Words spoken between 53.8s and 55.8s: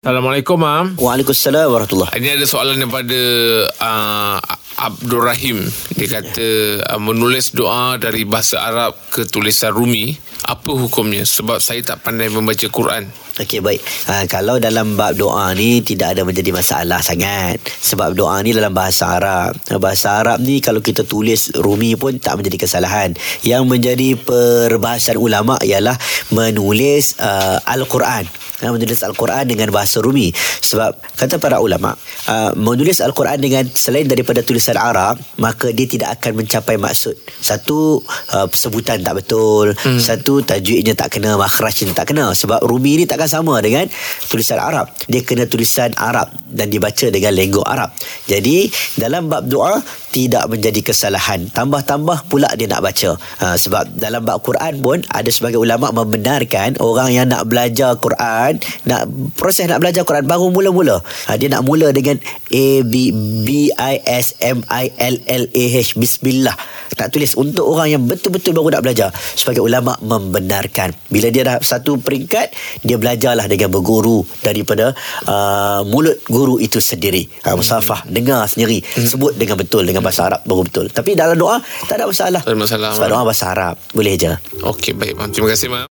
dalam bab Quran pun ada sebagai